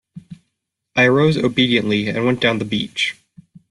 [0.95, 3.21] I arose obediently and went down the beach.